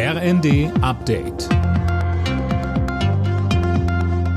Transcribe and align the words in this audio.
RND 0.00 0.70
Update. 0.80 1.48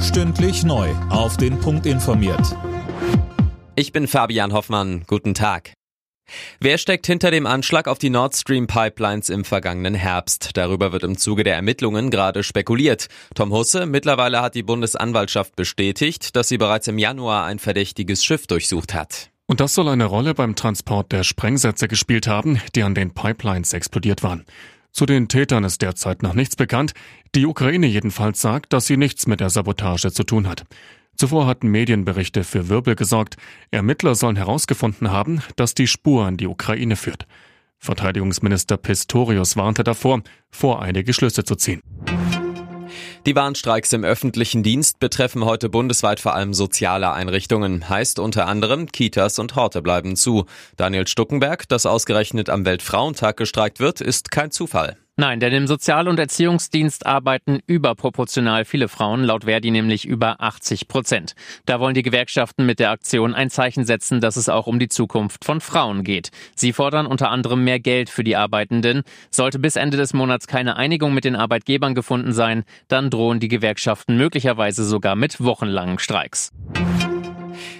Stündlich 0.01 0.63
neu. 0.63 0.89
Auf 1.11 1.37
den 1.37 1.59
Punkt 1.59 1.85
informiert. 1.85 2.57
Ich 3.75 3.91
bin 3.91 4.07
Fabian 4.07 4.53
Hoffmann. 4.53 5.03
Guten 5.05 5.35
Tag. 5.35 5.73
Wer 6.59 6.79
steckt 6.79 7.05
hinter 7.05 7.29
dem 7.29 7.45
Anschlag 7.45 7.87
auf 7.87 7.99
die 7.99 8.09
Nord 8.09 8.35
Stream 8.35 8.65
Pipelines 8.65 9.29
im 9.29 9.45
vergangenen 9.45 9.93
Herbst? 9.93 10.49
Darüber 10.55 10.93
wird 10.93 11.03
im 11.03 11.15
Zuge 11.15 11.43
der 11.43 11.53
Ermittlungen 11.53 12.09
gerade 12.09 12.41
spekuliert. 12.41 13.07
Tom 13.35 13.51
Husse, 13.51 13.85
mittlerweile 13.85 14.41
hat 14.41 14.55
die 14.55 14.63
Bundesanwaltschaft 14.63 15.55
bestätigt, 15.55 16.35
dass 16.35 16.47
sie 16.47 16.57
bereits 16.57 16.87
im 16.87 16.97
Januar 16.97 17.45
ein 17.45 17.59
verdächtiges 17.59 18.25
Schiff 18.25 18.47
durchsucht 18.47 18.95
hat. 18.95 19.29
Und 19.45 19.59
das 19.59 19.75
soll 19.75 19.89
eine 19.89 20.05
Rolle 20.05 20.33
beim 20.33 20.55
Transport 20.55 21.11
der 21.11 21.23
Sprengsätze 21.23 21.87
gespielt 21.87 22.25
haben, 22.25 22.59
die 22.73 22.81
an 22.81 22.95
den 22.95 23.13
Pipelines 23.13 23.73
explodiert 23.73 24.23
waren. 24.23 24.43
Zu 24.91 25.05
den 25.05 25.27
Tätern 25.27 25.63
ist 25.63 25.81
derzeit 25.81 26.21
noch 26.21 26.33
nichts 26.33 26.55
bekannt. 26.55 26.93
Die 27.33 27.45
Ukraine 27.45 27.87
jedenfalls 27.87 28.41
sagt, 28.41 28.73
dass 28.73 28.87
sie 28.87 28.97
nichts 28.97 29.25
mit 29.25 29.39
der 29.39 29.49
Sabotage 29.49 30.11
zu 30.11 30.23
tun 30.23 30.47
hat. 30.47 30.65
Zuvor 31.15 31.45
hatten 31.45 31.67
Medienberichte 31.69 32.43
für 32.43 32.67
Wirbel 32.67 32.95
gesorgt. 32.95 33.37
Ermittler 33.69 34.15
sollen 34.15 34.35
herausgefunden 34.35 35.11
haben, 35.11 35.41
dass 35.55 35.75
die 35.75 35.87
Spur 35.87 36.25
an 36.25 36.37
die 36.37 36.47
Ukraine 36.47 36.95
führt. 36.95 37.27
Verteidigungsminister 37.77 38.77
Pistorius 38.77 39.57
warnte 39.57 39.83
davor, 39.83 40.21
voreilige 40.51 41.13
Schlüsse 41.13 41.43
zu 41.43 41.55
ziehen. 41.55 41.81
Die 43.27 43.35
Warnstreiks 43.35 43.93
im 43.93 44.03
öffentlichen 44.03 44.63
Dienst 44.63 44.97
betreffen 44.97 45.45
heute 45.45 45.69
bundesweit 45.69 46.19
vor 46.19 46.33
allem 46.33 46.55
soziale 46.55 47.13
Einrichtungen. 47.13 47.87
Heißt 47.87 48.17
unter 48.17 48.47
anderem, 48.47 48.91
Kitas 48.91 49.37
und 49.37 49.55
Horte 49.55 49.83
bleiben 49.83 50.15
zu. 50.15 50.45
Daniel 50.75 51.05
Stuckenberg, 51.05 51.69
dass 51.69 51.85
ausgerechnet 51.85 52.49
am 52.49 52.65
Weltfrauentag 52.65 53.37
gestreikt 53.37 53.79
wird, 53.79 54.01
ist 54.01 54.31
kein 54.31 54.49
Zufall. 54.49 54.97
Nein, 55.21 55.39
denn 55.39 55.53
im 55.53 55.67
Sozial- 55.67 56.07
und 56.07 56.17
Erziehungsdienst 56.17 57.05
arbeiten 57.05 57.59
überproportional 57.67 58.65
viele 58.65 58.87
Frauen, 58.87 59.23
laut 59.23 59.43
Verdi 59.43 59.69
nämlich 59.69 60.03
über 60.03 60.41
80 60.41 60.87
Prozent. 60.87 61.35
Da 61.67 61.79
wollen 61.79 61.93
die 61.93 62.01
Gewerkschaften 62.01 62.65
mit 62.65 62.79
der 62.79 62.89
Aktion 62.89 63.35
ein 63.35 63.51
Zeichen 63.51 63.85
setzen, 63.85 64.19
dass 64.19 64.35
es 64.35 64.49
auch 64.49 64.65
um 64.65 64.79
die 64.79 64.87
Zukunft 64.87 65.45
von 65.45 65.61
Frauen 65.61 66.03
geht. 66.03 66.31
Sie 66.55 66.73
fordern 66.73 67.05
unter 67.05 67.29
anderem 67.29 67.63
mehr 67.63 67.79
Geld 67.79 68.09
für 68.09 68.23
die 68.23 68.35
Arbeitenden. 68.35 69.03
Sollte 69.29 69.59
bis 69.59 69.75
Ende 69.75 69.95
des 69.95 70.15
Monats 70.15 70.47
keine 70.47 70.75
Einigung 70.75 71.13
mit 71.13 71.23
den 71.23 71.35
Arbeitgebern 71.35 71.93
gefunden 71.93 72.33
sein, 72.33 72.63
dann 72.87 73.11
drohen 73.11 73.39
die 73.39 73.47
Gewerkschaften 73.47 74.17
möglicherweise 74.17 74.83
sogar 74.83 75.15
mit 75.15 75.39
wochenlangen 75.39 75.99
Streiks. 75.99 76.51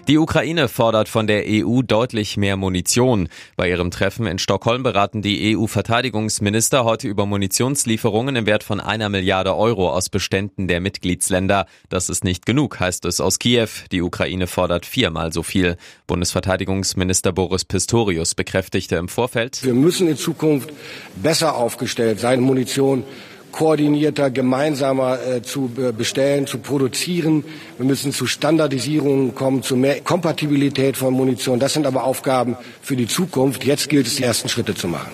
Die 0.08 0.18
Ukraine 0.18 0.68
fordert 0.68 1.10
von 1.10 1.28
der 1.28 1.44
EU 1.48 1.82
deutlich 1.84 2.36
mehr 2.36 2.58
Munition. 2.58 3.30
Bei 3.56 3.70
ihrem 3.70 3.92
Treffen 3.92 4.26
in 4.26 4.40
Stockholm 4.40 4.84
beraten 4.84 5.22
die 5.22 5.56
EU-Verteidigungsminister 5.56 6.84
heute 6.84 7.08
über 7.08 7.26
Munitionslieferungen 7.26 8.36
im 8.36 8.46
Wert 8.46 8.64
von 8.64 8.80
einer 8.80 9.09
Milliarde 9.09 9.56
Euro 9.56 9.92
aus 9.92 10.09
Beständen 10.09 10.68
der 10.68 10.82
Mitgliedsländer. 10.82 11.66
Das 11.90 12.09
ist 12.09 12.24
nicht 12.24 12.46
genug, 12.46 12.80
heißt 12.80 13.06
es 13.06 13.22
aus 13.22 13.40
Kiew. 13.40 13.70
Die 13.92 14.02
Ukraine 14.02 14.48
fordert 14.48 14.86
viermal 14.86 15.32
so 15.32 15.44
viel. 15.44 15.78
Bundesverteidigungsminister 16.08 17.32
Boris 17.32 17.64
Pistorius 17.64 18.36
bekräftigte 18.36 18.96
im 18.96 19.08
Vorfeld. 19.08 19.64
Wir 19.64 19.74
müssen 19.74 20.08
in 20.08 20.18
Zukunft 20.18 20.72
besser 21.16 21.56
aufgestellt 21.56 22.20
sein, 22.20 22.42
Munition 22.42 23.04
koordinierter, 23.52 24.30
gemeinsamer 24.32 25.20
äh, 25.22 25.42
zu 25.42 25.72
bestellen, 25.98 26.48
zu 26.48 26.60
produzieren. 26.60 27.44
Wir 27.78 27.86
müssen 27.86 28.12
zu 28.12 28.28
Standardisierungen 28.28 29.36
kommen, 29.36 29.64
zu 29.64 29.76
mehr 29.76 30.02
Kompatibilität 30.02 30.98
von 30.98 31.14
Munition. 31.14 31.60
Das 31.60 31.74
sind 31.74 31.86
aber 31.86 32.04
Aufgaben 32.04 32.58
für 32.82 32.96
die 32.96 33.08
Zukunft. 33.08 33.64
Jetzt 33.64 33.90
gilt 33.90 34.08
es, 34.08 34.16
die 34.16 34.24
ersten 34.24 34.50
Schritte 34.50 34.76
zu 34.76 34.88
machen. 34.88 35.12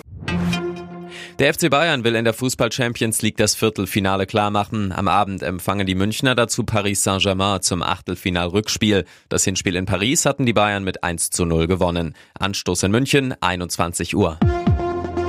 Der 1.38 1.54
FC 1.54 1.70
Bayern 1.70 2.02
will 2.02 2.16
in 2.16 2.24
der 2.24 2.34
Fußball 2.34 2.72
Champions 2.72 3.22
League 3.22 3.36
das 3.36 3.54
Viertelfinale 3.54 4.26
klarmachen. 4.26 4.90
Am 4.90 5.06
Abend 5.06 5.40
empfangen 5.44 5.86
die 5.86 5.94
Münchner 5.94 6.34
dazu 6.34 6.64
Paris 6.64 7.04
Saint-Germain 7.04 7.62
zum 7.62 7.84
Achtelfinal-Rückspiel. 7.84 9.04
Das 9.28 9.44
Hinspiel 9.44 9.76
in 9.76 9.86
Paris 9.86 10.26
hatten 10.26 10.46
die 10.46 10.52
Bayern 10.52 10.82
mit 10.82 11.04
1 11.04 11.30
zu 11.30 11.44
0 11.44 11.68
gewonnen. 11.68 12.16
Anstoß 12.40 12.82
in 12.82 12.90
München, 12.90 13.36
21 13.40 14.16
Uhr. 14.16 14.36